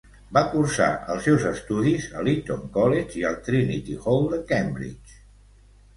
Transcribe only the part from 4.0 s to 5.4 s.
Hall de Cambridge.